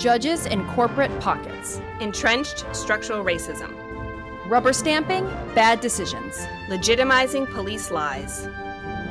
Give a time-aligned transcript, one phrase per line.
[0.00, 1.78] Judges in corporate pockets.
[2.00, 3.70] Entrenched structural racism.
[4.46, 6.38] Rubber stamping bad decisions.
[6.68, 8.44] Legitimizing police lies.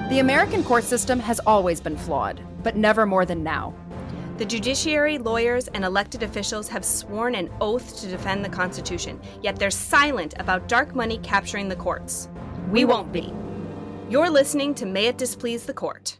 [0.10, 3.76] The American court system has always been flawed, but never more than now.
[4.40, 9.60] The judiciary, lawyers, and elected officials have sworn an oath to defend the Constitution, yet
[9.60, 12.30] they're silent about dark money capturing the courts.
[12.72, 13.32] We won't be.
[14.10, 16.18] You're listening to May It Displease the Court.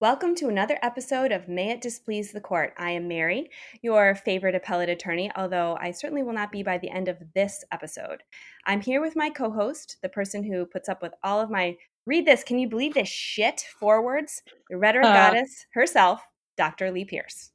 [0.00, 2.72] Welcome to another episode of May It Displease the Court.
[2.78, 3.50] I am Mary,
[3.82, 7.64] your favorite appellate attorney, although I certainly will not be by the end of this
[7.72, 8.22] episode.
[8.64, 11.76] I'm here with my co host, the person who puts up with all of my
[12.06, 14.40] read this, can you believe this shit forwards?
[14.70, 16.20] The rhetoric uh, goddess herself,
[16.56, 16.92] Dr.
[16.92, 17.50] Lee Pierce.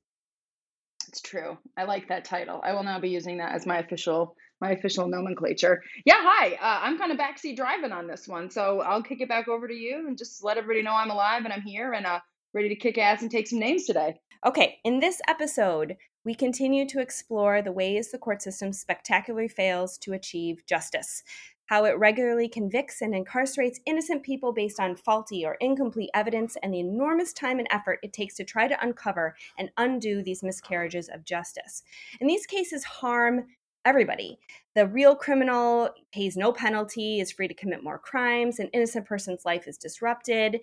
[1.07, 1.57] It's true.
[1.77, 2.59] I like that title.
[2.61, 5.81] I will now be using that as my official my official nomenclature.
[6.05, 6.55] Yeah, hi.
[6.55, 9.67] Uh, I'm kind of backseat driving on this one, so I'll kick it back over
[9.67, 12.19] to you and just let everybody know I'm alive and I'm here and uh,
[12.53, 14.19] ready to kick ass and take some names today.
[14.45, 19.97] Okay, in this episode, we continue to explore the ways the court system spectacularly fails
[19.99, 21.23] to achieve justice
[21.67, 26.73] how it regularly convicts and incarcerates innocent people based on faulty or incomplete evidence, and
[26.73, 31.09] the enormous time and effort it takes to try to uncover and undo these miscarriages
[31.09, 31.83] of justice.
[32.19, 33.47] And these cases harm
[33.85, 34.39] everybody.
[34.75, 39.45] The real criminal pays no penalty, is free to commit more crimes, an innocent person's
[39.45, 40.59] life is disrupted.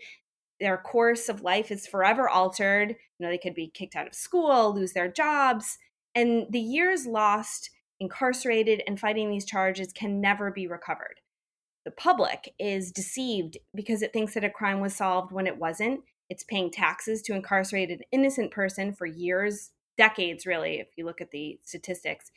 [0.60, 2.90] Their course of life is forever altered.
[2.90, 5.78] You know, they could be kicked out of school, lose their jobs,
[6.14, 11.20] and the years lost incarcerated and fighting these charges can never be recovered.
[11.84, 16.00] The public is deceived because it thinks that a crime was solved when it wasn't.
[16.28, 21.20] It's paying taxes to incarcerate an innocent person for years, decades, really, if you look
[21.20, 22.30] at the statistics.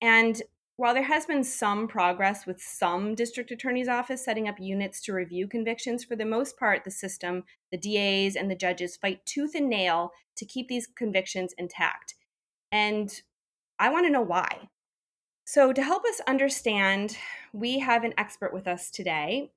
[0.00, 0.40] And
[0.82, 5.12] while there has been some progress with some district attorney's office setting up units to
[5.12, 9.54] review convictions, for the most part, the system, the DAs, and the judges fight tooth
[9.54, 12.16] and nail to keep these convictions intact.
[12.72, 13.12] And
[13.78, 14.70] I want to know why.
[15.44, 17.16] So, to help us understand,
[17.52, 19.52] we have an expert with us today,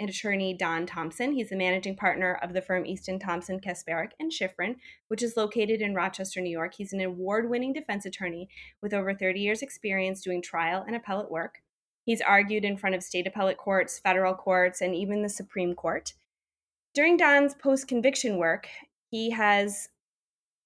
[0.00, 1.32] attorney Don Thompson.
[1.32, 4.76] He's the managing partner of the firm Easton Thompson Kasperek and Shiffrin,
[5.08, 6.74] which is located in Rochester, New York.
[6.76, 8.48] He's an award-winning defense attorney
[8.82, 11.62] with over 30 years experience doing trial and appellate work.
[12.04, 16.14] He's argued in front of state appellate courts, federal courts, and even the Supreme Court.
[16.94, 18.68] During Don's post-conviction work,
[19.10, 19.88] he has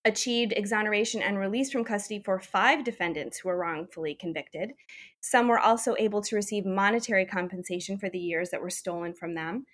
[0.06, 4.72] achieved exoneration and release from custody for five defendants who were wrongfully convicted.
[5.21, 9.34] Some were also able to receive monetary compensation for the years that were stolen from
[9.34, 9.67] them.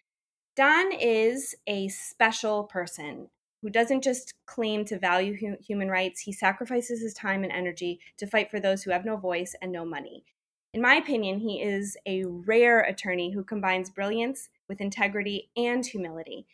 [0.56, 3.28] Don is a special person
[3.60, 8.00] who doesn't just claim to value hu- human rights, he sacrifices his time and energy
[8.16, 10.24] to fight for those who have no voice and no money.
[10.72, 16.46] In my opinion, he is a rare attorney who combines brilliance with integrity and humility.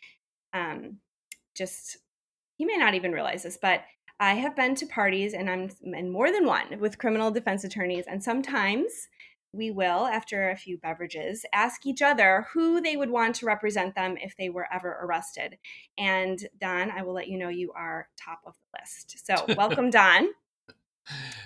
[0.51, 0.97] Um,
[1.55, 1.97] just
[2.59, 3.83] you may not even realize this, but
[4.19, 8.05] I have been to parties and I'm in more than one with criminal defense attorneys,
[8.05, 9.07] and sometimes
[9.51, 13.95] we will, after a few beverages, ask each other who they would want to represent
[13.95, 15.57] them if they were ever arrested.
[15.97, 19.25] And Don, I will let you know you are top of the list.
[19.25, 20.27] So, welcome, Don.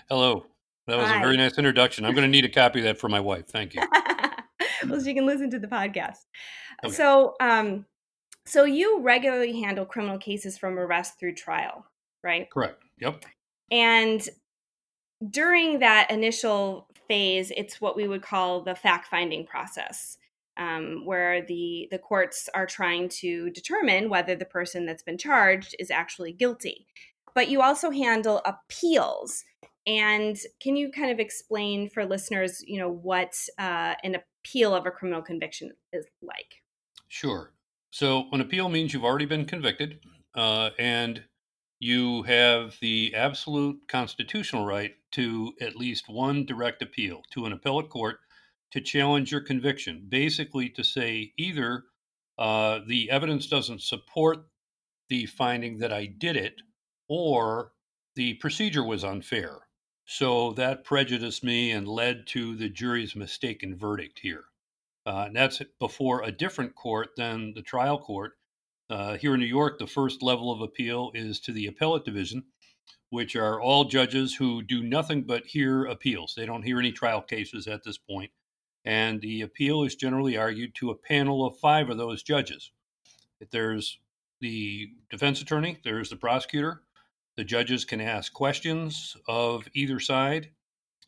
[0.09, 0.47] Hello.
[0.87, 1.19] That was Hi.
[1.19, 2.03] a very nice introduction.
[2.03, 3.47] I'm going to need a copy of that for my wife.
[3.47, 3.83] Thank you.
[4.89, 6.25] well, she can listen to the podcast.
[6.83, 6.93] Okay.
[6.93, 7.85] So, um,
[8.45, 11.85] so you regularly handle criminal cases from arrest through trial,
[12.23, 12.49] right?
[12.49, 12.81] Correct.
[12.99, 13.25] Yep.
[13.71, 14.27] And
[15.29, 20.17] during that initial phase, it's what we would call the fact finding process,
[20.57, 25.75] um, where the the courts are trying to determine whether the person that's been charged
[25.79, 26.85] is actually guilty.
[27.33, 29.43] But you also handle appeals.
[29.85, 34.85] And can you kind of explain for listeners, you know, what uh, an appeal of
[34.85, 36.61] a criminal conviction is like?
[37.09, 37.51] Sure.
[37.93, 39.99] So, an appeal means you've already been convicted
[40.33, 41.25] uh, and
[41.77, 47.91] you have the absolute constitutional right to at least one direct appeal to an appellate
[47.91, 48.17] court
[48.71, 50.07] to challenge your conviction.
[50.09, 51.83] Basically, to say either
[52.39, 54.47] uh, the evidence doesn't support
[55.09, 56.63] the finding that I did it
[57.07, 57.73] or
[58.15, 59.67] the procedure was unfair.
[60.05, 64.45] So that prejudiced me and led to the jury's mistaken verdict here.
[65.05, 68.33] Uh, and that's before a different court than the trial court.
[68.89, 72.43] Uh, here in New York, the first level of appeal is to the appellate division,
[73.09, 76.33] which are all judges who do nothing but hear appeals.
[76.35, 78.31] They don't hear any trial cases at this point.
[78.85, 82.71] And the appeal is generally argued to a panel of five of those judges.
[83.39, 83.99] If there's
[84.41, 86.81] the defense attorney, there's the prosecutor.
[87.35, 90.51] The judges can ask questions of either side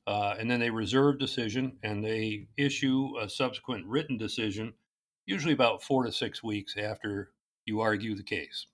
[0.08, 4.74] uh, and then they reserve decision and they issue a subsequent written decision,
[5.26, 7.32] usually about four to six weeks after
[7.66, 8.68] you argue the case.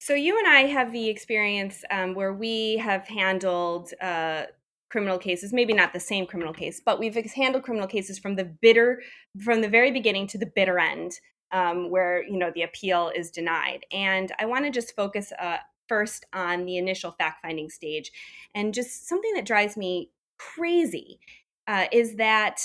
[0.00, 4.44] So you and I have the experience um, where we have handled uh,
[4.90, 8.44] criminal cases, maybe not the same criminal case, but we've handled criminal cases from the
[8.44, 9.02] bitter,
[9.44, 11.12] from the very beginning to the bitter end,
[11.52, 13.84] um, where you know the appeal is denied.
[13.92, 18.12] And I want to just focus uh, first on the initial fact finding stage,
[18.54, 21.18] and just something that drives me crazy
[21.66, 22.60] uh, is that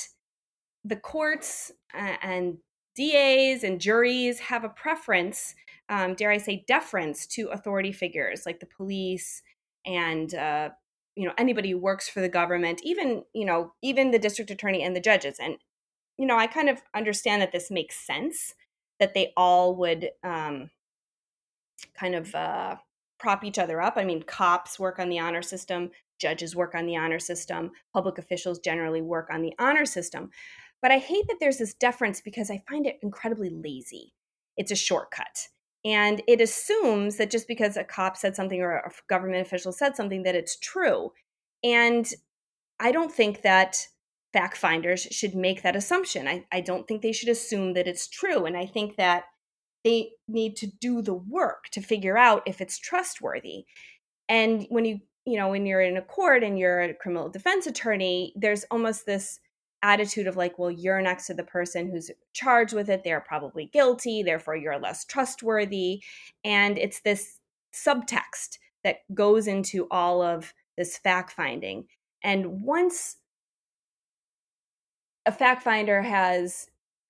[0.86, 2.58] the courts uh, and
[2.96, 5.56] DAs and juries have a preference,
[5.90, 9.42] um, dare I say, deference to authority figures like the police
[9.86, 10.70] and uh,
[11.16, 14.84] you know anybody who works for the government, even you know even the district attorney
[14.84, 15.38] and the judges.
[15.40, 15.58] And
[16.18, 18.54] you know I kind of understand that this makes sense
[19.00, 20.70] that they all would um,
[21.94, 22.76] kind of uh,
[23.24, 23.94] prop each other up.
[23.96, 28.18] I mean, cops work on the honor system, judges work on the honor system, public
[28.18, 30.30] officials generally work on the honor system.
[30.82, 34.14] But I hate that there's this deference because I find it incredibly lazy.
[34.58, 35.48] It's a shortcut.
[35.86, 39.96] And it assumes that just because a cop said something or a government official said
[39.96, 41.12] something, that it's true.
[41.64, 42.12] And
[42.82, 43.88] I don't think that
[44.34, 46.28] fact finders should make that assumption.
[46.28, 48.46] I, I don't think they should assume that it's true.
[48.46, 49.24] And I think that
[49.84, 53.66] they need to do the work to figure out if it's trustworthy.
[54.30, 57.68] And when you, you know, when you're in a court and you're a criminal defense
[57.68, 59.40] attorney, there's almost this
[59.84, 63.04] attitude of like, well, you're next to the person who's charged with it.
[63.04, 64.24] They're probably guilty.
[64.24, 66.02] Therefore, you're less trustworthy.
[66.44, 67.40] And it's this
[67.76, 71.86] subtext that goes into all of this fact finding.
[72.24, 73.18] And once
[75.26, 76.68] a fact finder has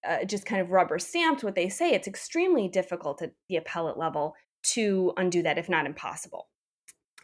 [0.08, 3.98] uh, just kind of rubber stamped what they say, it's extremely difficult at the appellate
[3.98, 6.48] level to undo that, if not impossible.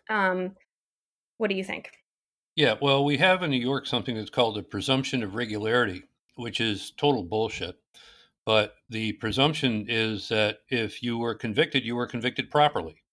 [0.09, 0.55] Um,
[1.37, 1.91] what do you think?
[2.55, 6.03] Yeah, well, we have in New York something that's called the presumption of regularity,
[6.35, 7.75] which is total bullshit.
[8.45, 13.03] But the presumption is that if you were convicted, you were convicted properly.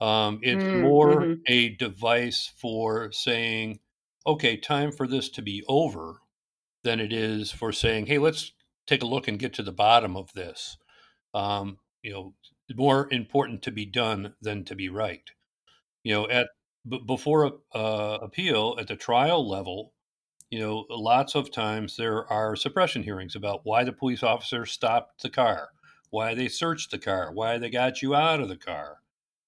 [0.00, 1.40] Um, it's mm, more mm-hmm.
[1.48, 3.80] a device for saying,
[4.26, 6.20] okay, time for this to be over
[6.84, 8.52] than it is for saying, hey, let's
[8.88, 10.78] take a look and get to the bottom of this.
[11.34, 12.34] Um, you know,
[12.74, 15.30] more important to be done than to be right.
[16.02, 16.48] You know, at
[16.88, 19.92] b- before uh, appeal at the trial level,
[20.50, 25.22] you know, lots of times there are suppression hearings about why the police officer stopped
[25.22, 25.68] the car,
[26.10, 28.98] why they searched the car, why they got you out of the car.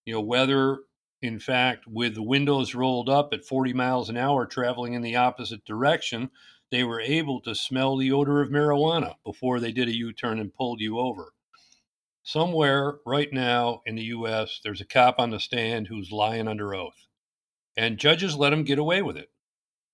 [0.04, 0.80] You know, whether
[1.22, 5.16] in fact, with the windows rolled up at 40 miles an hour traveling in the
[5.16, 6.30] opposite direction,
[6.70, 10.38] they were able to smell the odor of marijuana before they did a U turn
[10.38, 11.32] and pulled you over.
[12.22, 16.74] Somewhere right now in the US, there's a cop on the stand who's lying under
[16.74, 17.06] oath
[17.76, 19.30] and judges let him get away with it.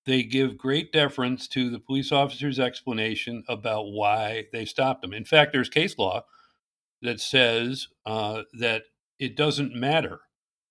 [0.05, 5.13] They give great deference to the police officer's explanation about why they stopped him.
[5.13, 6.23] In fact, there's case law
[7.01, 8.83] that says uh, that
[9.19, 10.19] it doesn't matter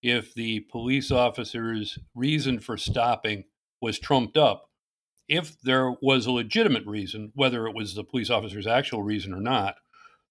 [0.02, 3.44] if the police officer's reason for stopping
[3.80, 4.65] was trumped up.
[5.28, 9.40] If there was a legitimate reason, whether it was the police officer's actual reason or
[9.40, 9.76] not,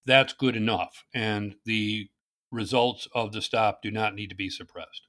[0.06, 1.04] that's good enough.
[1.14, 2.08] And the
[2.50, 5.06] results of the stop do not need to be suppressed.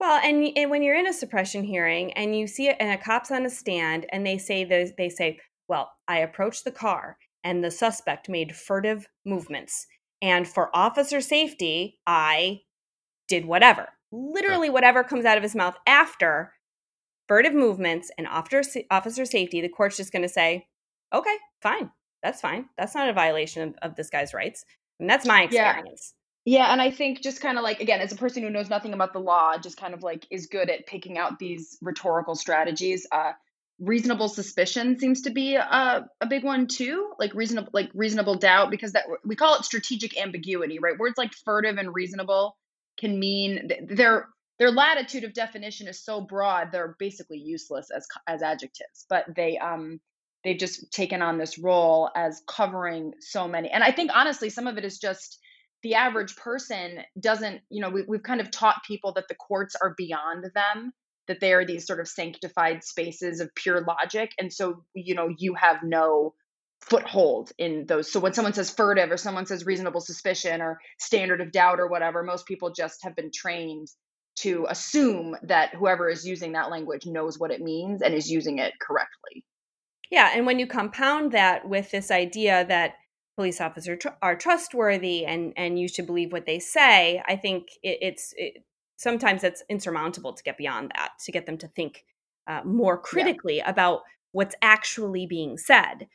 [0.00, 3.02] Well, and, and when you're in a suppression hearing and you see it, and a
[3.02, 5.38] cop's on a stand, and they say those, they say,
[5.68, 9.86] "Well, I approached the car, and the suspect made furtive movements,
[10.20, 12.62] and for officer safety, I
[13.28, 16.52] did whatever, literally whatever comes out of his mouth after
[17.28, 20.66] furtive movements and officer safety." The court's just going to say,
[21.12, 21.90] "Okay, fine,
[22.22, 22.68] that's fine.
[22.76, 24.64] That's not a violation of, of this guy's rights."
[25.00, 26.14] And that's my experience.
[26.14, 26.18] Yeah.
[26.44, 28.94] Yeah, and I think just kind of like again, as a person who knows nothing
[28.94, 33.06] about the law, just kind of like is good at picking out these rhetorical strategies.
[33.12, 33.32] Uh,
[33.78, 38.70] reasonable suspicion seems to be a, a big one too, like reasonable like reasonable doubt
[38.70, 40.98] because that we call it strategic ambiguity, right?
[40.98, 42.56] Words like furtive and reasonable
[42.98, 48.42] can mean their their latitude of definition is so broad they're basically useless as as
[48.42, 50.00] adjectives, but they um
[50.44, 53.70] they've just taken on this role as covering so many.
[53.70, 55.38] And I think honestly, some of it is just
[55.82, 59.74] the average person doesn't, you know, we, we've kind of taught people that the courts
[59.80, 60.92] are beyond them,
[61.28, 64.32] that they are these sort of sanctified spaces of pure logic.
[64.38, 66.34] And so, you know, you have no
[66.80, 68.10] foothold in those.
[68.10, 71.88] So when someone says furtive or someone says reasonable suspicion or standard of doubt or
[71.88, 73.88] whatever, most people just have been trained
[74.34, 78.58] to assume that whoever is using that language knows what it means and is using
[78.58, 79.44] it correctly.
[80.10, 82.94] Yeah, and when you compound that with this idea that
[83.36, 87.68] police officers tr- are trustworthy and and you should believe what they say i think
[87.82, 88.64] it, it's it,
[88.96, 92.04] sometimes it's insurmountable to get beyond that to get them to think
[92.46, 93.70] uh, more critically yeah.
[93.70, 94.00] about
[94.32, 96.06] what's actually being said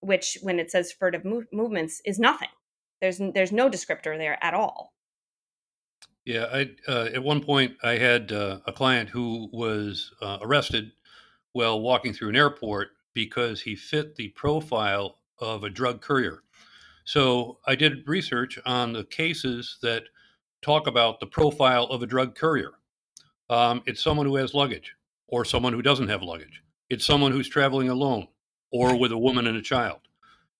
[0.00, 2.48] which when it says furtive move- movements is nothing
[3.00, 4.92] there's there's no descriptor there at all
[6.26, 10.90] Yeah, I uh, at one point I had uh, a client who was uh, arrested
[11.52, 16.42] while walking through an airport because he fit the profile of a drug courier.
[17.04, 20.02] So I did research on the cases that
[20.62, 22.72] talk about the profile of a drug courier.
[23.48, 24.96] Um, it's someone who has luggage,
[25.28, 26.60] or someone who doesn't have luggage.
[26.90, 28.26] It's someone who's traveling alone,
[28.72, 30.00] or with a woman and a child.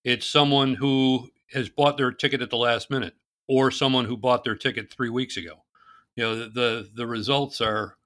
[0.04, 3.14] It's someone who has bought their ticket at the last minute,
[3.48, 5.64] or someone who bought their ticket three weeks ago.
[6.14, 7.96] You know, the the, the results are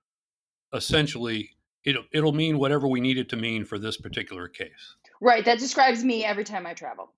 [0.73, 1.51] essentially
[1.85, 4.97] it'll it'll mean whatever we need it to mean for this particular case.
[5.21, 5.45] Right.
[5.45, 7.13] That describes me every time I travel.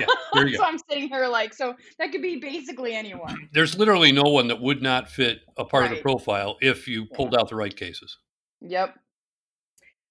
[0.00, 0.68] Yeah, there you so go.
[0.68, 3.48] I'm sitting here like, so that could be basically anyone.
[3.52, 7.06] There's literally no one that would not fit a part of the profile if you
[7.06, 8.18] pulled out the right cases.
[8.60, 8.94] Yep.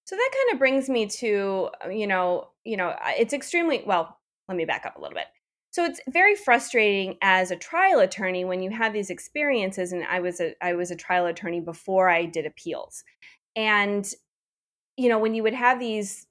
[0.06, 4.18] So that kind of brings me to, uh, you know, you know, it's extremely well,
[4.48, 5.28] let me back up a little bit.
[5.78, 10.20] So it's very frustrating as a trial attorney when you have these experiences and I
[10.22, 13.04] was a I was a trial attorney before I did appeals.
[13.56, 14.04] And
[14.98, 16.26] you know, when you would have these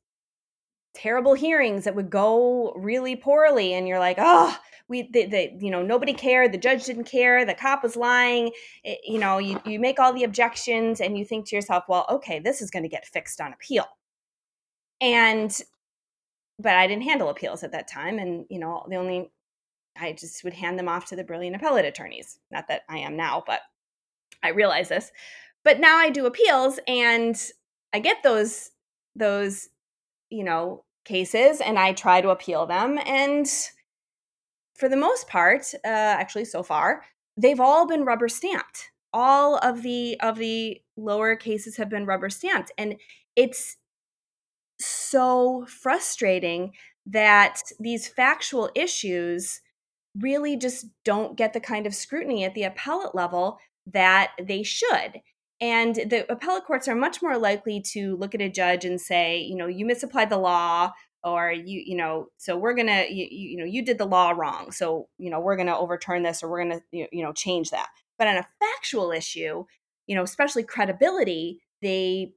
[0.95, 5.71] terrible hearings that would go really poorly and you're like, "Oh, we the, the you
[5.71, 8.51] know, nobody cared, the judge didn't care, the cop was lying."
[8.83, 12.05] It- you know, you you make all the objections and you think to yourself, "Well,
[12.11, 13.87] okay, this is going to get fixed on appeal."
[15.01, 15.63] and
[16.59, 19.31] but I didn't handle appeals at that time, and you know the only
[19.99, 22.39] I just would hand them off to the brilliant appellate attorneys.
[22.51, 23.61] Not that I am now, but
[24.43, 25.11] I realize this.
[25.65, 27.37] But now I do appeals, and
[27.93, 28.71] I get those
[29.15, 29.69] those
[30.31, 33.49] you know cases, and I try to appeal them, and
[34.75, 37.03] for the most part, uh, actually so far,
[37.37, 38.91] they've all been rubber stamped.
[39.13, 42.97] All of the of the lower cases have been rubber stamped, and
[43.35, 43.77] it's
[44.79, 46.73] so frustrating
[47.07, 49.61] that these factual issues
[50.19, 55.21] really just don't get the kind of scrutiny at the appellate level that they should.
[55.61, 59.39] And the appellate courts are much more likely to look at a judge and say,
[59.39, 60.93] you know, you misapplied the law
[61.25, 64.31] or you you know so we're gonna you, you you know you did the law
[64.31, 67.71] wrong so you know we're gonna overturn this or we're gonna you you know change
[67.71, 69.65] that but on a factual issue
[70.07, 72.31] you know especially credibility they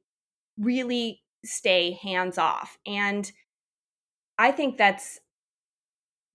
[0.57, 2.77] really stay hands off.
[2.85, 3.29] And
[4.37, 5.19] I think that's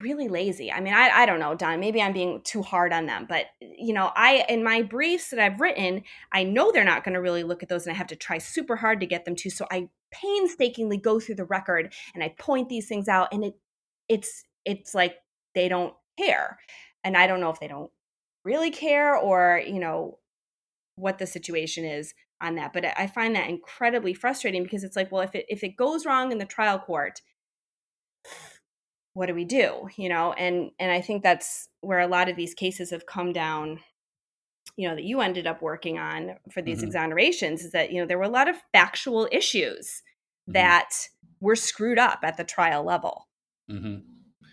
[0.05, 0.71] really lazy.
[0.71, 3.47] I mean, I, I don't know, Don, maybe I'm being too hard on them, but
[3.61, 7.21] you know, I, in my briefs that I've written, I know they're not going to
[7.21, 9.49] really look at those and I have to try super hard to get them to.
[9.49, 13.55] So I painstakingly go through the record and I point these things out and it,
[14.09, 15.17] it's, it's like
[15.55, 16.59] they don't care.
[17.03, 17.91] And I don't know if they don't
[18.45, 20.19] really care or, you know,
[20.97, 22.73] what the situation is on that.
[22.73, 26.07] But I find that incredibly frustrating because it's like, well, if it if it goes
[26.07, 27.23] wrong in the trial court,
[29.15, 29.89] what do we do?
[29.97, 33.33] You know, and and I think that's where a lot of these cases have come
[33.33, 33.81] down.
[34.77, 36.85] You know, that you ended up working on for these Mhm.
[36.85, 40.03] exonerations is that you know there were a lot of factual issues
[40.47, 40.75] Mhm.
[40.75, 40.91] that
[41.41, 43.29] were screwed up at the trial level.
[43.69, 43.97] hmm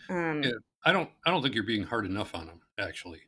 [0.09, 0.59] Um, Yeah.
[0.85, 1.11] I don't.
[1.25, 2.61] I don't think you're being hard enough on them.
[2.79, 3.21] Actually,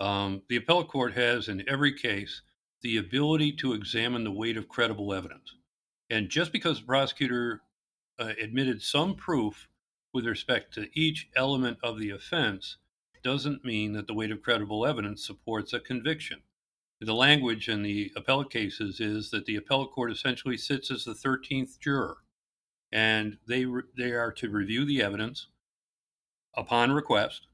[0.00, 2.42] um, the appellate court has, in every case,
[2.82, 5.56] the ability to examine the weight of credible evidence.
[6.10, 7.62] And just because the prosecutor
[8.18, 9.68] uh, admitted some proof
[10.16, 12.78] with respect to each element of the offense,
[13.22, 16.40] doesn't mean that the weight of credible evidence supports a conviction.
[17.02, 21.12] The language in the appellate cases is that the appellate court essentially sits as the
[21.12, 22.16] 13th juror,
[22.90, 25.48] and they re- they are to review the evidence
[26.56, 27.46] upon request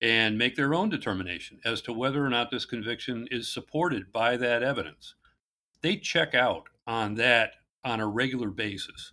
[0.00, 4.36] and make their own determination as to whether or not this conviction is supported by
[4.36, 5.16] that evidence.
[5.82, 9.10] They check out on that on a regular basis.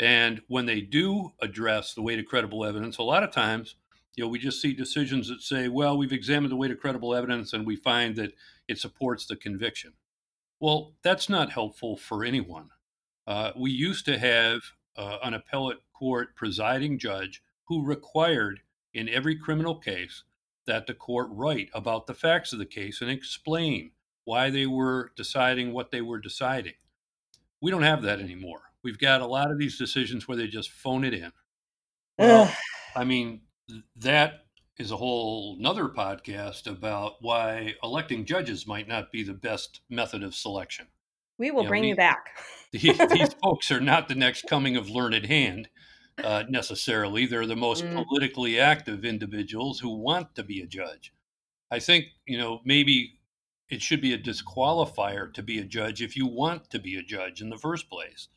[0.00, 3.74] And when they do address the weight of credible evidence, a lot of times,
[4.14, 7.14] you know, we just see decisions that say, well, we've examined the weight of credible
[7.14, 8.32] evidence and we find that
[8.68, 9.94] it supports the conviction.
[10.60, 12.70] Well, that's not helpful for anyone.
[13.26, 14.60] Uh, we used to have
[14.96, 18.60] uh, an appellate court presiding judge who required
[18.94, 20.24] in every criminal case
[20.66, 23.92] that the court write about the facts of the case and explain
[24.24, 26.74] why they were deciding what they were deciding.
[27.60, 28.67] We don't have that anymore.
[28.84, 31.32] We've got a lot of these decisions where they just phone it in.
[32.18, 32.52] Well.
[32.96, 33.42] I mean,
[33.96, 34.44] that
[34.78, 40.22] is a whole nother podcast about why electing judges might not be the best method
[40.22, 40.86] of selection.
[41.38, 42.26] we will Yeah, bring we- you back.
[42.72, 45.68] These, these folks are not the next coming of Learned Hand
[46.22, 47.24] uh, necessarily.
[47.26, 48.04] They're the most Mm.
[48.04, 51.14] politically active individuals who want to be a judge.
[51.70, 53.20] I think, you know, maybe
[53.70, 57.02] it should be a disqualifier to be a judge if you want to be a
[57.02, 58.28] judge in the first place.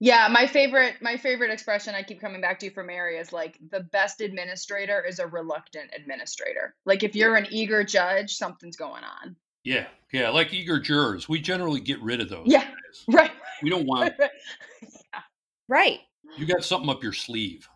[0.00, 3.58] Yeah, my favorite my favorite expression I keep coming back to from Mary is like
[3.70, 6.76] the best administrator is a reluctant administrator.
[6.86, 9.34] Like if you're an eager judge, something's going on.
[9.64, 11.28] Yeah, yeah, like eager jurors.
[11.28, 12.46] We generally get rid of those.
[12.46, 13.04] Yeah, guys.
[13.08, 13.32] right.
[13.62, 14.14] We don't want
[15.68, 16.00] Right.
[16.36, 17.68] you got something up your sleeve.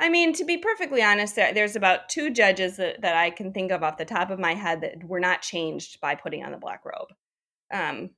[0.00, 3.52] I mean, to be perfectly honest, there, there's about two judges that, that I can
[3.52, 6.52] think of off the top of my head that were not changed by putting on
[6.52, 7.08] the black robe.
[7.72, 8.10] Um,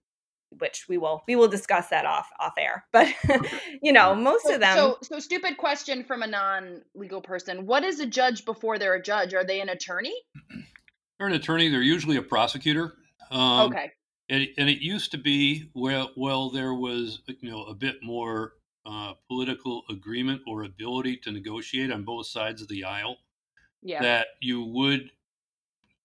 [0.58, 2.84] which we will we will discuss that off off air.
[2.92, 3.12] But
[3.82, 7.66] you know, most So, of them so, so stupid question from a non-legal person.
[7.66, 9.34] What is a judge before they're a judge?
[9.34, 10.14] Are they an attorney?
[11.18, 11.68] They're an attorney.
[11.68, 12.94] They're usually a prosecutor.
[13.30, 13.92] Um, okay.
[14.28, 18.54] And, and it used to be well, well, there was you know a bit more
[18.84, 23.18] uh, political agreement or ability to negotiate on both sides of the aisle.
[23.82, 24.02] Yeah.
[24.02, 25.10] That you would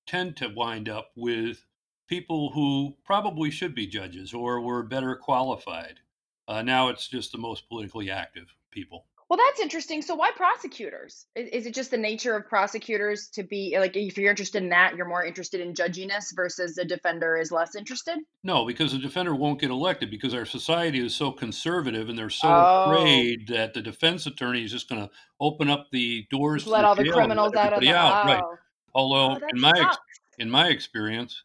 [0.08, 1.66] tend to wind up with
[2.08, 6.00] people who probably should be judges or were better qualified.
[6.48, 9.06] Uh, now it's just the most politically active people.
[9.30, 10.02] Well, that's interesting.
[10.02, 11.26] So, why prosecutors?
[11.36, 14.70] Is, is it just the nature of prosecutors to be like, if you're interested in
[14.70, 18.20] that, you're more interested in judginess versus a defender is less interested?
[18.46, 22.30] No, because the defender won't get elected because our society is so conservative and they're
[22.30, 22.86] so Oh.
[22.94, 25.12] afraid that the defense attorney is just going to
[25.42, 28.26] open up the doors let all the criminals out of the out.
[28.28, 28.42] Right.
[28.42, 28.56] oh.
[28.96, 29.98] Although Oh, in my ex-
[30.40, 31.44] in my experience,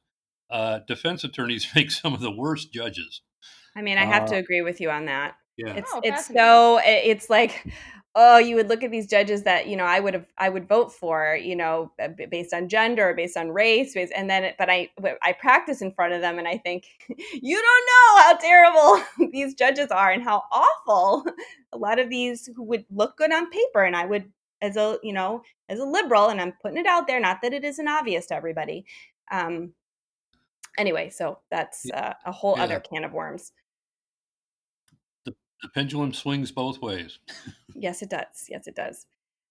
[0.52, 3.22] uh, defense attorneys make some of the worst judges.
[3.74, 5.34] I mean, I have to Uh, agree with you on that.
[5.56, 5.74] Yeah.
[5.74, 7.66] It's Oh, it's so it's like
[8.14, 10.68] oh, you would look at these judges that you know I would have I would
[10.68, 14.68] vote for you know uh, based on gender, based on race, based, and then but
[14.70, 14.90] I
[15.22, 16.84] I practice in front of them and I think
[17.32, 21.24] you don't know how terrible these judges are and how awful
[21.72, 24.30] a lot of these who would look good on paper and I would
[24.60, 27.54] as a you know as a liberal and I'm putting it out there not that
[27.54, 28.84] it isn't obvious to everybody.
[29.30, 29.72] Um,
[30.78, 32.64] anyway, so that's uh, a whole Yeah.
[32.64, 33.52] other can of worms.
[35.24, 37.18] The pendulum swings both ways.
[37.74, 38.46] Yes, it does.
[38.50, 39.06] Yes, it does.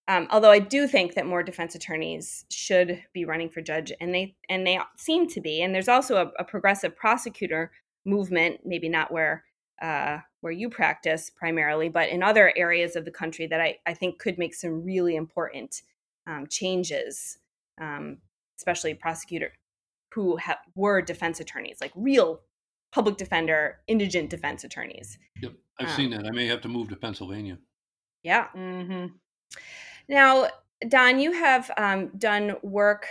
[0.07, 4.13] Um, although I do think that more defense attorneys should be running for judge, and
[4.13, 5.61] they and they seem to be.
[5.63, 7.71] And there's also a, a progressive prosecutor
[8.05, 9.43] movement, maybe not where
[9.81, 13.93] uh, where you practice primarily, but in other areas of the country that I, I
[13.95, 15.81] think could make some really important
[16.27, 17.39] um, changes,
[17.79, 18.17] um,
[18.57, 19.53] especially prosecutor
[20.13, 22.41] who ha- were defense attorneys, like real
[22.91, 25.17] public defender, indigent defense attorneys.
[25.41, 26.25] Yep, I've Um, seen that.
[26.25, 27.57] I may have to move to Pennsylvania.
[28.23, 28.47] Yeah.
[28.55, 29.07] Mm-hmm.
[30.09, 30.49] Now,
[30.87, 33.07] Don, you have um, done work.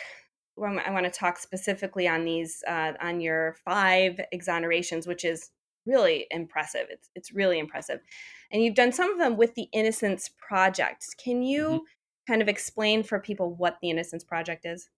[0.57, 5.51] Well, I want to talk specifically on these, uh, on your five exonerations, which is
[5.87, 6.87] really impressive.
[6.91, 8.01] It's it's really impressive,
[8.53, 11.07] and you've done some of them with the Innocence Project.
[11.17, 11.87] Can you
[12.27, 14.91] kind of explain for people what the Innocence Project is?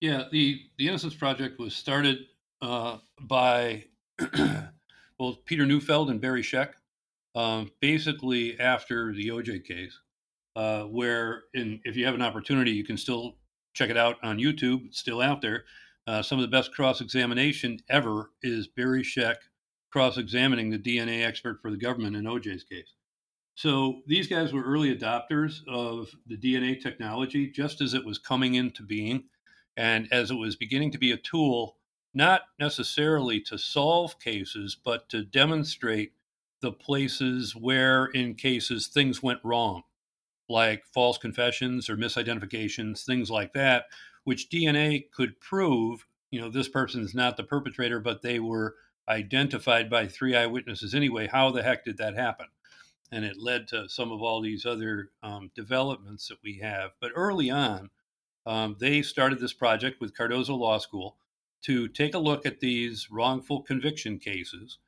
[0.00, 2.18] Yeah, the the Innocence Project was started
[2.62, 3.84] uh, by
[5.18, 6.70] both Peter Neufeld and Barry Scheck,
[7.34, 9.98] um, basically after the OJ case,
[10.56, 13.36] uh, where in if you have an opportunity, you can still
[13.74, 14.86] check it out on YouTube.
[14.86, 15.64] It's still out there.
[16.06, 19.36] Uh, some of the best cross examination ever is Barry Scheck
[19.92, 22.94] cross examining the DNA expert for the government in OJ's case.
[23.54, 28.54] So these guys were early adopters of the DNA technology just as it was coming
[28.54, 29.24] into being
[29.76, 31.76] and as it was beginning to be a tool
[32.12, 36.12] not necessarily to solve cases but to demonstrate
[36.60, 39.82] the places where in cases things went wrong
[40.48, 43.84] like false confessions or misidentifications things like that
[44.24, 48.74] which dna could prove you know this person is not the perpetrator but they were
[49.10, 51.26] identified by three eyewitnesses anyway.
[51.26, 52.46] How the heck did that happen?
[53.12, 56.92] And it led to some of all these other um, developments that we have.
[57.00, 57.90] But early on
[58.50, 61.16] um, they started this project with Cardozo Law School
[61.62, 64.78] to take a look at these wrongful conviction cases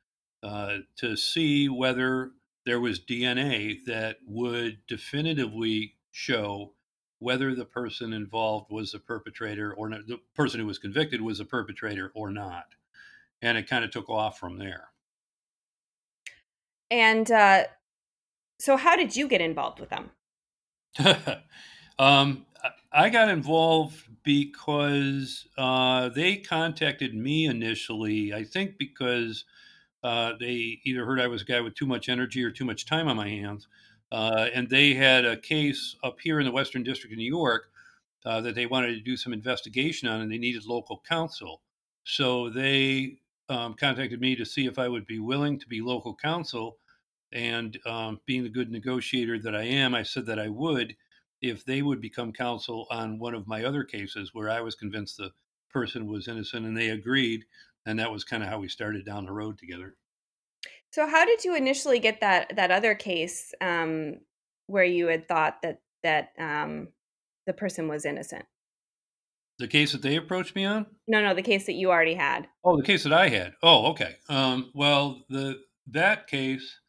[0.43, 2.31] uh, to see whether
[2.65, 6.73] there was DNA that would definitively show
[7.19, 11.39] whether the person involved was the perpetrator or not, the person who was convicted was
[11.39, 12.65] a perpetrator or not.
[13.41, 14.89] And it kind of took off from there.
[16.91, 17.63] And uh,
[18.59, 20.11] so, how did you get involved with them?
[21.97, 22.45] um,
[22.93, 28.33] I got involved because uh, they contacted me initially.
[28.33, 29.45] I think because
[30.03, 32.85] uh, they either heard I was a guy with too much energy or too much
[32.85, 33.67] time on my hands,
[34.11, 37.71] uh, and they had a case up here in the Western District of New York
[38.25, 41.61] uh, that they wanted to do some investigation on, and they needed local counsel.
[42.03, 43.17] So they
[43.49, 46.77] um, contacted me to see if I would be willing to be local counsel.
[47.31, 50.95] And um, being the good negotiator that I am, I said that I would
[51.43, 55.17] if they would become counsel on one of my other cases where I was convinced
[55.17, 55.31] the
[55.69, 57.43] person was innocent and they agreed.
[57.85, 59.95] And that was kind of how we started down the road together.
[60.91, 64.19] So, how did you initially get that that other case um,
[64.67, 66.87] where you had thought that that um,
[67.45, 68.45] the person was innocent?
[69.59, 70.85] The case that they approached me on?
[71.07, 72.47] No, no, the case that you already had.
[72.63, 73.53] Oh, the case that I had.
[73.61, 74.15] Oh, okay.
[74.29, 76.79] Um, well, the that case,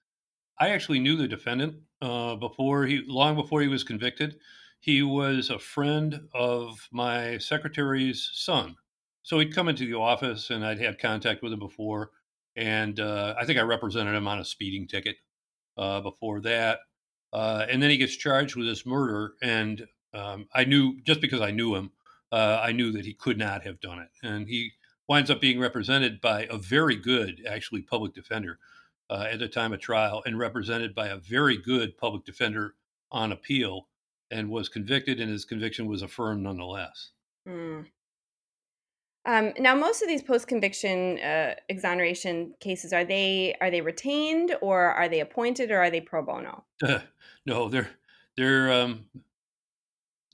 [0.60, 4.36] I actually knew the defendant uh, before he, long before he was convicted.
[4.80, 8.76] He was a friend of my secretary's son,
[9.22, 12.10] so he'd come into the office, and I'd had contact with him before.
[12.56, 15.16] And uh, I think I represented him on a speeding ticket
[15.78, 16.80] uh, before that.
[17.32, 21.40] Uh, and then he gets charged with this murder, and um, I knew just because
[21.40, 21.90] I knew him,
[22.30, 24.10] uh, I knew that he could not have done it.
[24.22, 24.72] And he
[25.08, 28.58] winds up being represented by a very good, actually, public defender
[29.10, 32.74] uh, at the time of trial, and represented by a very good public defender
[33.10, 33.88] on appeal,
[34.30, 37.10] and was convicted, and his conviction was affirmed nonetheless.
[37.48, 37.86] Mm.
[39.26, 44.92] Um, now, most of these post-conviction uh, exoneration cases are they are they retained or
[44.92, 46.64] are they appointed or are they pro bono?
[46.82, 46.98] Uh,
[47.46, 47.88] no, they're
[48.36, 49.06] they're um,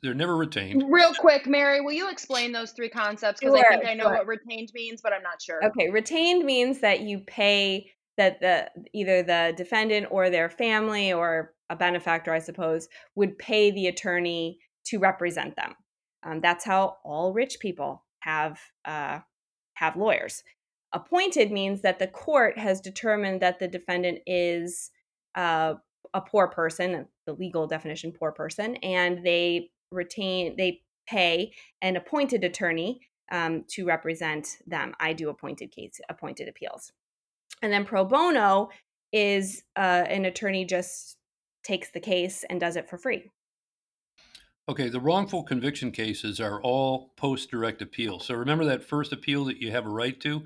[0.03, 0.85] they're never retained.
[0.89, 3.41] Real quick, Mary, will you explain those three concepts?
[3.41, 4.15] Because Sure, I think I know sure.
[4.15, 5.65] what retained means, but I'm not sure.
[5.67, 11.55] Okay, retained means that you pay that the either the defendant or their family or
[11.71, 15.75] a benefactor, I suppose, would pay the attorney to represent them.
[16.23, 19.21] Um, that's how all rich people have uh,
[19.75, 20.43] have lawyers.
[20.93, 24.91] Appointed means that the court has determined that the defendant is
[25.35, 25.75] uh,
[26.13, 32.45] a poor person, the legal definition, poor person, and they retain they pay an appointed
[32.45, 33.01] attorney
[33.33, 34.93] um, to represent them.
[35.01, 36.93] I do appointed case appointed appeals,
[37.63, 38.71] and then pro bono
[39.13, 41.17] is uh, an attorney just
[41.63, 43.31] takes the case and does it for free.
[44.69, 48.21] Okay, the wrongful conviction cases are all post direct appeal.
[48.21, 50.45] So remember that first appeal that you have a right to?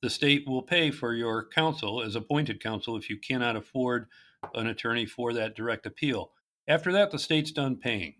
[0.00, 4.06] The state will pay for your counsel as appointed counsel if you cannot afford
[4.54, 6.30] an attorney for that direct appeal.
[6.68, 8.14] After that, the state's done paying.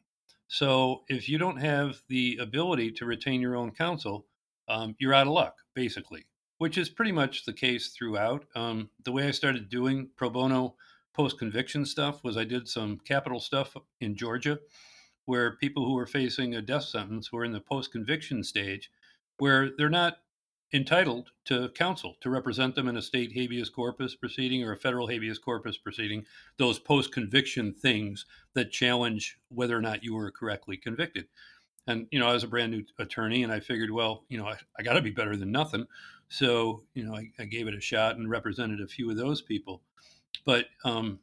[0.49, 4.27] So if you don't have the ability to retain your own counsel,
[4.69, 6.27] um, you're out of luck, basically,
[6.59, 8.47] which is pretty much the case throughout.
[8.55, 10.77] Um, the way I started doing pro bono
[11.15, 14.59] post conviction stuff was I did some capital stuff in Georgia
[15.27, 18.91] where people who were facing a death sentence were in the post conviction stage
[19.39, 20.19] where they're not
[20.73, 25.07] entitled to counsel to represent them in a state habeas corpus proceeding or a federal
[25.07, 26.25] habeas corpus proceeding,
[26.59, 31.27] those post conviction things that challenge whether or not you were correctly convicted.
[31.87, 34.47] And, you know, I was a brand new attorney and I figured, well, you know,
[34.47, 35.87] I, I got to be better than nothing.
[36.29, 39.43] So, you know, I, I, gave it a shot and represented a few of those
[39.43, 39.83] people.
[40.47, 41.21] But um,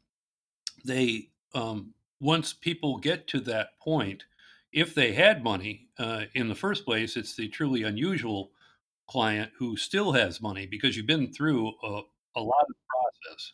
[0.84, 4.24] they, um, once people get to that point,
[4.72, 8.52] if they had money uh, in the first place, it's the truly unusual
[9.08, 12.02] client who still has money because you've been through a,
[12.36, 13.52] a lot of process.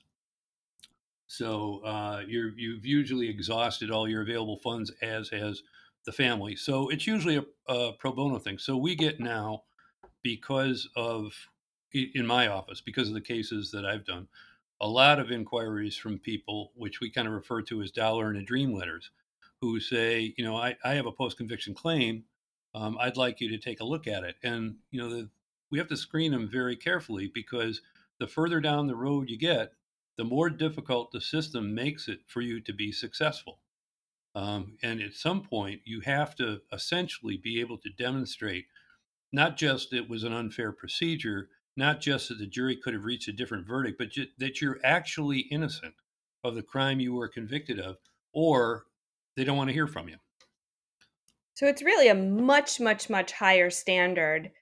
[1.26, 5.62] So uh, you're, you've usually exhausted all your available funds, as has
[6.04, 6.56] the family.
[6.56, 8.58] So it's usually a, a pro bono thing.
[8.58, 9.64] So we get now,
[10.22, 11.32] because of
[11.92, 14.28] in my office, because of the cases that I've done,
[14.80, 18.36] a lot of inquiries from people, which we kind of refer to as dollar and
[18.36, 19.10] a dream letters,
[19.60, 22.24] who say, you know, I, I have a post conviction claim.
[22.74, 24.36] Um, I'd like you to take a look at it.
[24.42, 25.30] And, you know, the,
[25.70, 27.80] we have to screen them very carefully because
[28.20, 29.72] the further down the road you get,
[30.16, 33.58] the more difficult the system makes it for you to be successful.
[34.34, 38.66] Um, and at some point, you have to essentially be able to demonstrate
[39.32, 43.28] not just it was an unfair procedure, not just that the jury could have reached
[43.28, 45.94] a different verdict, but ju- that you're actually innocent
[46.44, 47.96] of the crime you were convicted of,
[48.32, 48.84] or
[49.36, 50.16] they don't want to hear from you.
[51.54, 54.52] So it's really a much, much, much higher standard.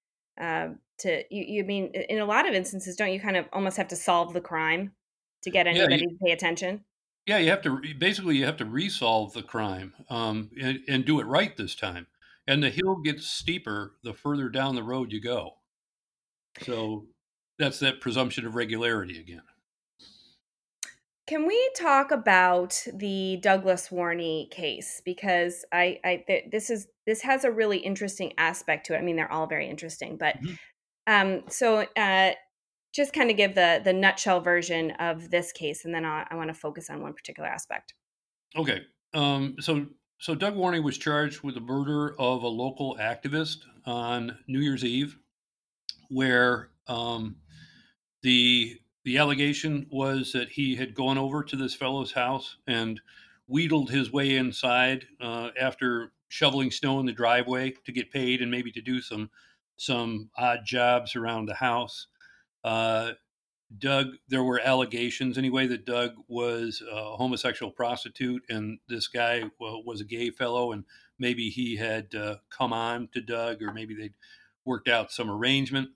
[0.41, 3.77] Uh, to you, you mean in a lot of instances, don't you kind of almost
[3.77, 4.93] have to solve the crime
[5.43, 6.85] to get anybody yeah, you, to pay attention?
[7.27, 11.19] Yeah, you have to basically you have to resolve the crime um, and, and do
[11.21, 12.07] it right this time.
[12.47, 15.55] And the hill gets steeper the further down the road you go.
[16.63, 17.07] So
[17.59, 19.43] that's that presumption of regularity again.
[21.27, 27.23] Can we talk about the Douglas Warney case because I, I th- this is this
[27.23, 28.99] has a really interesting aspect to it.
[28.99, 30.55] I mean, they're all very interesting, but mm-hmm.
[31.09, 32.31] um, so uh,
[32.97, 36.35] just kind of give the the nutshell version of this case, and then I, I
[36.35, 37.95] want to focus on one particular aspect.
[38.57, 38.81] Okay,
[39.13, 39.87] um, so
[40.19, 44.85] so Doug Warney was charged with the murder of a local activist on New Year's
[44.85, 45.19] Eve,
[46.09, 47.37] where um,
[48.23, 53.01] the the allegation was that he had gone over to this fellow's house and
[53.47, 58.51] wheedled his way inside uh, after shoveling snow in the driveway to get paid and
[58.51, 59.31] maybe to do some
[59.77, 62.07] some odd jobs around the house.
[62.65, 63.13] Uh,
[63.79, 69.83] Doug, there were allegations anyway that Doug was a homosexual prostitute and this guy well,
[69.85, 70.85] was a gay fellow and
[71.19, 74.15] maybe he had uh, come on to Doug, or maybe they'd
[74.65, 75.91] worked out some arrangement.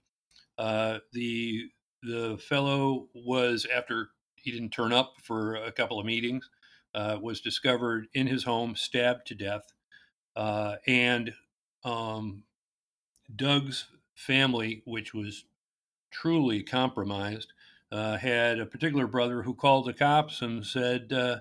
[0.59, 1.71] Uh, the
[2.03, 6.49] the fellow was after he didn't turn up for a couple of meetings,
[6.95, 9.73] uh, was discovered in his home, stabbed to death,
[10.35, 11.35] uh, and
[11.85, 12.45] um,
[13.35, 15.45] Doug's family, which was
[16.11, 17.53] truly compromised,
[17.93, 21.41] uh, had a particular brother who called the cops and said, uh,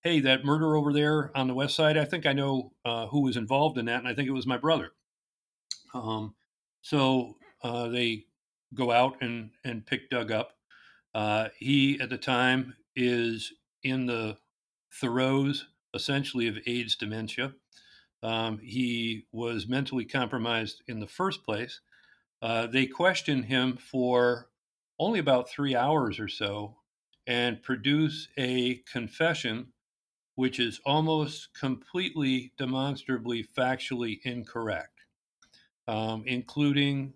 [0.00, 3.22] "Hey, that murder over there on the west side, I think I know uh, who
[3.22, 4.92] was involved in that, and I think it was my brother."
[5.92, 6.34] Um,
[6.82, 8.26] so uh, they
[8.74, 10.56] go out and and pick Doug up.
[11.14, 14.36] Uh, he at the time is in the
[14.92, 17.54] throes, essentially, of AIDS dementia.
[18.22, 21.80] Um, he was mentally compromised in the first place.
[22.42, 24.48] Uh, they questioned him for
[24.98, 26.76] only about three hours or so
[27.26, 29.66] and produce a confession
[30.36, 35.00] which is almost completely demonstrably factually incorrect,
[35.86, 37.14] um, including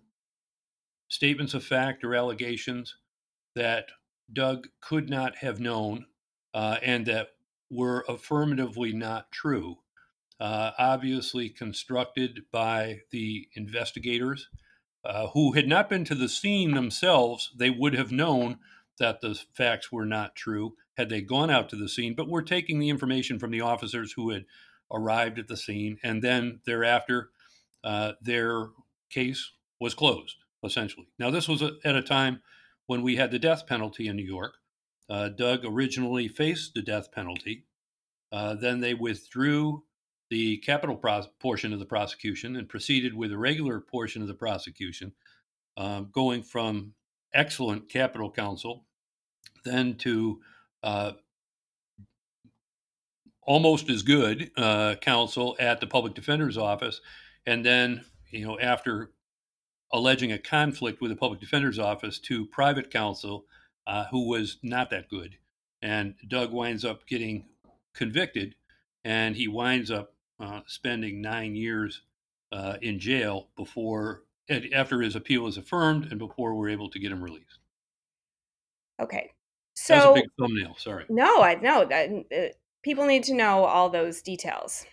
[1.09, 2.95] statements of fact or allegations
[3.55, 3.87] that
[4.31, 6.05] Doug could not have known
[6.53, 7.29] uh, and that
[7.69, 9.77] were affirmatively not true,
[10.39, 14.47] uh, obviously constructed by the investigators
[15.03, 17.51] uh, who had not been to the scene themselves.
[17.55, 18.59] They would have known
[18.99, 22.41] that the facts were not true had they gone out to the scene, but were
[22.41, 24.45] taking the information from the officers who had
[24.91, 27.29] arrived at the scene, and then thereafter,
[27.83, 28.67] uh, their
[29.09, 31.07] case was closed essentially.
[31.17, 32.41] Now, this was at a time
[32.87, 34.55] when we had the death penalty in New York.
[35.09, 37.65] Uh, Doug originally faced the death penalty.
[38.31, 39.83] Uh, then they withdrew
[40.29, 44.33] the capital pros- portion of the prosecution and proceeded with the regular portion of the
[44.33, 45.11] prosecution,
[45.77, 46.93] um, going from
[47.33, 48.85] excellent capital counsel
[49.63, 50.39] then to
[50.83, 51.11] uh,
[53.41, 57.01] almost as good uh, counsel at the public defender's office.
[57.45, 59.11] And then, you know, after
[59.91, 63.45] alleging a conflict with the public defender's office to private counsel
[63.87, 65.35] uh, who was not that good.
[65.81, 67.45] And Doug winds up getting
[67.95, 68.55] convicted
[69.03, 72.01] and he winds up uh, spending nine years
[72.51, 74.23] uh, in jail before,
[74.73, 77.59] after his appeal is affirmed and before we're able to get him released.
[78.99, 79.31] Okay.
[79.75, 80.75] So, That's a big thumbnail.
[80.77, 81.05] Sorry.
[81.09, 84.85] No, I know that uh, people need to know all those details.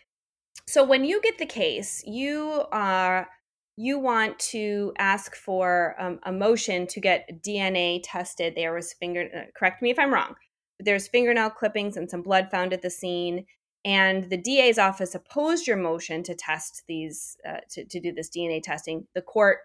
[0.69, 3.29] So when you get the case, you are
[3.77, 8.55] you want to ask for um, a motion to get DNA tested.
[8.57, 10.35] There was finger, uh, correct me if I'm wrong,
[10.79, 13.45] but there's fingernail clippings and some blood found at the scene.
[13.87, 18.29] And the DA's office opposed your motion to test these, uh, to, to do this
[18.29, 19.07] DNA testing.
[19.15, 19.59] The court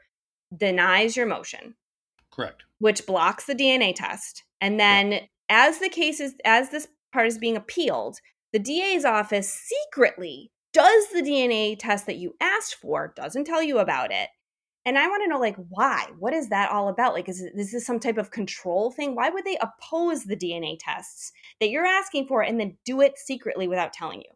[0.55, 1.73] denies your motion.
[2.31, 2.63] Correct.
[2.77, 4.43] Which blocks the DNA test.
[4.61, 8.19] And then as the case is, as this part is being appealed,
[8.53, 13.79] the DA's office secretly does the DNA test that you asked for, doesn't tell you
[13.79, 14.29] about it.
[14.85, 16.07] And I want to know, like, why?
[16.17, 17.13] What is that all about?
[17.13, 19.15] Like, is, is this some type of control thing?
[19.15, 23.19] Why would they oppose the DNA tests that you're asking for and then do it
[23.19, 24.29] secretly without telling you?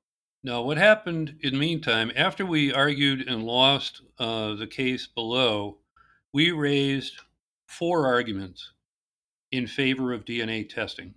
[0.44, 5.80] No, what happened in the meantime, after we argued and lost uh, the case below,
[6.32, 7.22] we raised
[7.66, 8.72] four arguments
[9.52, 11.16] in favor of DNA testing.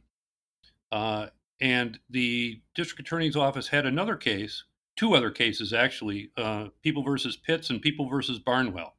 [0.91, 1.27] Uh,
[1.61, 4.65] and the district attorney's office had another case
[4.99, 8.97] two other cases actually, uh, People versus Pitts and People versus Barnwell,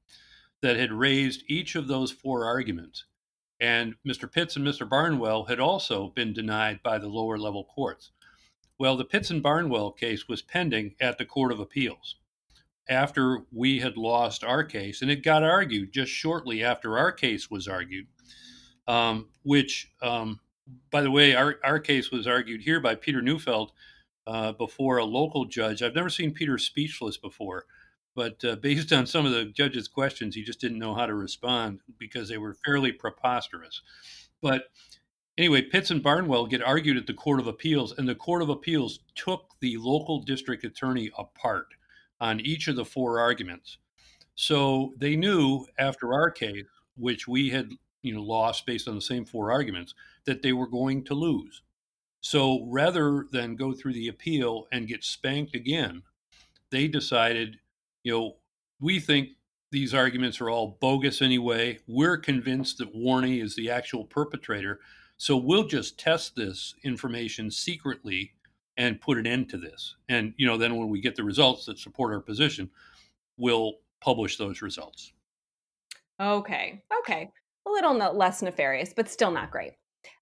[0.62, 3.06] that had raised each of those four arguments.
[3.60, 4.32] And Mr.
[4.32, 4.88] Pitts and Mr.
[4.88, 8.12] Barnwell had also been denied by the lower level courts.
[8.78, 12.15] Well, the Pitts and Barnwell case was pending at the Court of Appeals
[12.89, 17.52] after we had lost our case, and it got argued just shortly after our case
[17.52, 18.08] was argued,
[18.88, 20.39] um, which, um,
[20.89, 23.74] by the way, our, our case was argued here by Peter Neufeld
[24.26, 25.84] uh, before a local judge.
[25.84, 27.65] I've never seen Peter speechless before,
[28.15, 31.13] but uh, based on some of the judge's questions, he just didn't know how to
[31.13, 33.82] respond because they were fairly preposterous.
[34.41, 34.63] But
[35.38, 38.50] anyway, Pitts and Barnwell get argued at the Court of Appeals, and the Court of
[38.50, 41.67] Appeals took the local district attorney apart
[42.19, 43.78] on each of the four arguments.
[44.36, 49.02] So they knew after our case, which we had you know lost based on the
[49.02, 49.93] same four arguments,
[50.26, 51.62] that they were going to lose.
[52.22, 56.04] So rather than go through the appeal and get spanked again,
[56.69, 57.60] they decided,
[58.03, 58.35] you know,
[58.79, 59.29] we think
[59.71, 61.79] these arguments are all bogus anyway.
[61.88, 64.79] We're convinced that Warney is the actual perpetrator.
[65.17, 68.33] So we'll just test this information secretly
[68.77, 69.95] and put an end to this.
[70.07, 72.69] And, you know, then when we get the results that support our position,
[73.38, 75.12] we'll publish those results.
[76.19, 76.81] Okay.
[77.01, 77.29] Okay.
[77.67, 79.73] A little less nefarious, but still not great.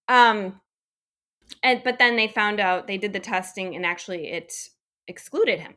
[0.07, 0.59] Um,
[1.63, 4.53] and but then they found out they did the testing and actually it
[5.07, 5.75] excluded him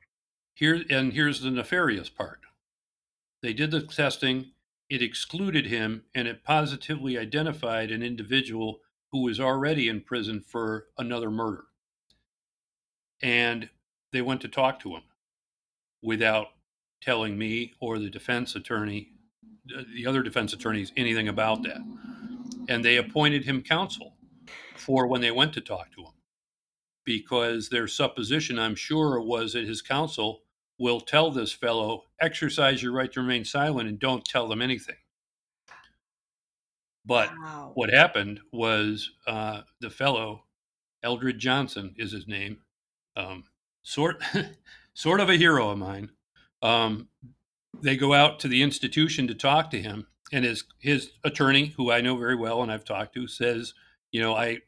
[0.55, 2.41] here and here's the nefarious part.
[3.43, 4.53] They did the testing,
[4.89, 8.81] it excluded him, and it positively identified an individual
[9.13, 11.65] who was already in prison for another murder.
[13.23, 13.71] And
[14.13, 15.03] they went to talk to him
[16.03, 16.49] without
[17.01, 19.09] telling me or the defense attorney,
[19.67, 21.81] the other defense attorneys, anything about that.
[22.69, 24.15] And they appointed him counsel
[24.77, 26.13] for when they went to talk to him
[27.05, 30.43] because their supposition, I'm sure, was that his counsel
[30.79, 34.97] will tell this fellow, exercise your right to remain silent and don't tell them anything.
[37.05, 37.73] But Wow.
[37.75, 40.45] what happened was uh, the fellow,
[41.03, 42.63] Eldred Johnson is his name,
[43.17, 43.45] um,
[43.83, 44.23] sort
[44.95, 46.11] sort of a hero of mine.
[46.63, 47.09] Um,
[47.83, 51.91] they go out to the institution to talk to him, and his his attorney, who
[51.93, 53.75] I know very well and I've talked to, says,
[54.13, 54.61] you know, I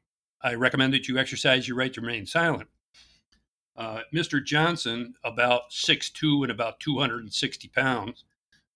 [0.42, 2.68] I recommend that you exercise your right to remain silent.
[3.76, 4.44] Uh, Mr.
[4.44, 8.24] Johnson, about 6'2 and about 260 pounds,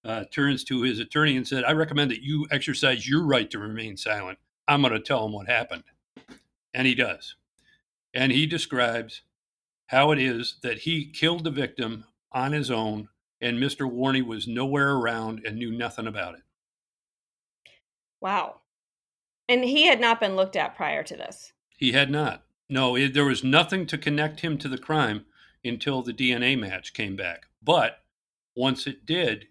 [0.05, 3.59] uh, turns to his attorney and said, I recommend that you exercise your right to
[3.59, 4.39] remain silent.
[4.69, 5.83] I'm going to tell him what happened.
[6.73, 7.37] And he does.
[8.15, 9.23] And he describes
[9.87, 13.09] how it is that he killed the victim on his own,
[13.41, 13.91] and Mr.
[13.91, 16.43] Warney was nowhere around and knew nothing about it.
[18.21, 18.61] Wow.
[19.49, 21.53] And he had not been looked at prior to this.
[21.77, 22.43] He had not.
[22.69, 25.27] No, it, there was nothing to connect him to the crime
[25.65, 27.47] until the DNA match came back.
[27.63, 28.03] But
[28.57, 29.49] once it did,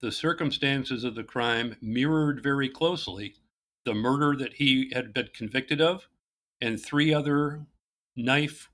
[0.00, 3.34] the circumstances of the crime mirrored very closely
[3.84, 6.08] the murder that he had been convicted of
[6.60, 7.66] and three other
[8.16, 8.70] knife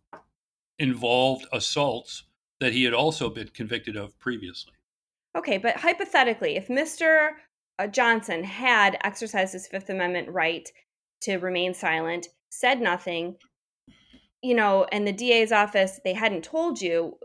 [0.78, 2.24] involved assaults
[2.60, 4.72] that he had also been convicted of previously.
[5.36, 7.30] Okay, but hypothetically, if Mr.
[7.78, 10.70] uh, Johnson had exercised his Fifth Amendment right
[11.22, 13.36] to remain silent, said nothing,
[14.42, 17.16] you know, and the DA's office, they hadn't told you,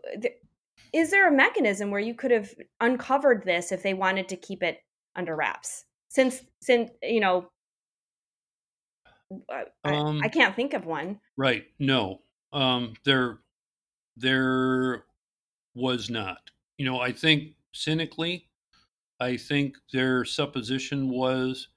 [0.94, 4.63] is there a mechanism where you could have uncovered this if they wanted to keep
[4.63, 4.80] it
[5.18, 5.84] under wraps?
[6.10, 7.50] Since, since you know,
[9.50, 11.20] I, I- Um, I can't think of one.
[11.36, 11.66] Right.
[11.80, 12.22] No.
[12.54, 13.40] Um, there
[14.16, 15.04] there
[15.76, 16.50] was not.
[16.78, 18.48] You know, I think cynically,
[19.20, 21.68] I think their supposition was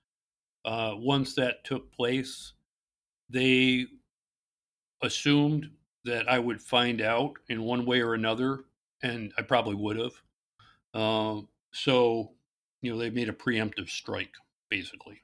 [0.64, 2.52] uh, once that took place,
[3.30, 3.86] they
[5.02, 5.70] assumed
[6.04, 8.60] that I would find out in one way or another,
[9.02, 11.00] and I probably would have.
[11.00, 12.32] Um, so,
[12.82, 14.34] you know, they made a preemptive strike,
[14.68, 15.22] basically.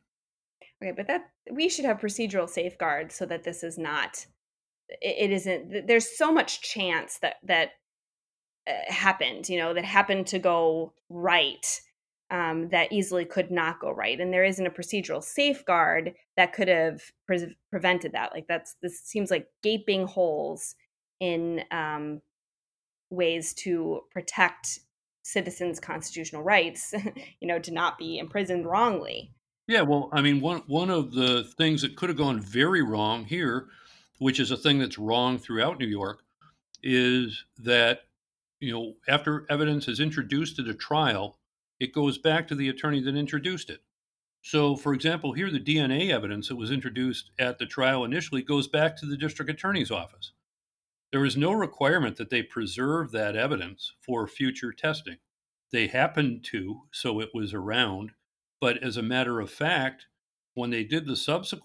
[0.83, 4.27] Okay, but that we should have procedural safeguards so that this is not
[4.88, 7.71] it, it isn't there's so much chance that that
[8.69, 11.81] uh, happened, you know, that happened to go right
[12.31, 16.69] um, that easily could not go right and there isn't a procedural safeguard that could
[16.69, 18.33] have pre- prevented that.
[18.33, 20.75] Like that's this seems like gaping holes
[21.21, 22.21] in um,
[23.11, 24.81] ways to protect
[25.23, 26.95] citizens' constitutional rights,
[27.41, 29.33] you know, to not be imprisoned wrongly.
[29.69, 33.25] Yeah, well, I mean, one one of the things that could have gone very wrong
[33.25, 33.67] here,
[34.19, 36.23] which is a thing that's wrong throughout New York,
[36.83, 38.03] is that
[38.61, 41.39] you know after evidence is introduced at a trial,
[41.79, 43.81] it goes back to the attorney that introduced it.
[44.43, 48.69] So, for example, here the DNA evidence that was introduced at the trial initially goes
[48.69, 50.33] back to the district attorney's office.
[51.12, 55.17] There is no requirement that they preserve that evidence for future testing.
[55.73, 58.12] They happened to, so it was around.
[58.61, 60.07] But as a matter of fact,
[60.55, 61.47] when they did the subsequent